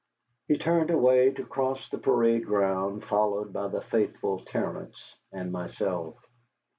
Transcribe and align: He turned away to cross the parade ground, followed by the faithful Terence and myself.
He 0.47 0.57
turned 0.57 0.89
away 0.89 1.29
to 1.29 1.45
cross 1.45 1.87
the 1.89 1.99
parade 1.99 2.47
ground, 2.47 3.03
followed 3.03 3.53
by 3.53 3.67
the 3.67 3.83
faithful 3.83 4.39
Terence 4.45 4.97
and 5.31 5.51
myself. 5.51 6.15